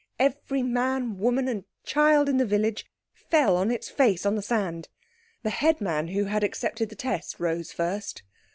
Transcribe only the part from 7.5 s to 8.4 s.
first.